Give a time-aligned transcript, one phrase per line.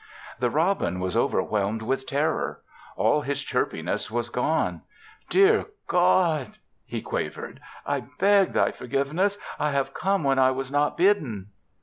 [0.39, 2.63] The robin was overwhelmed with terror.
[2.95, 4.81] All his chirpiness was gone.
[5.29, 9.37] "Dear God," he quavered, "I beg Thy forgiveness.
[9.59, 11.49] I have come when I was not bidden."